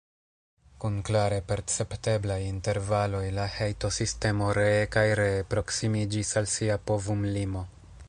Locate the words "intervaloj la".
2.47-3.47